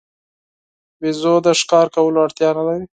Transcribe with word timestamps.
بیزو 0.99 1.35
د 1.45 1.47
ښکار 1.59 1.87
کولو 1.95 2.17
اړتیا 2.25 2.49
نه 2.57 2.63
لري. 2.67 2.85